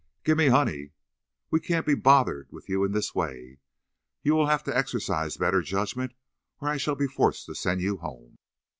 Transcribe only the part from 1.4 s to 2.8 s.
"We can't be bothered with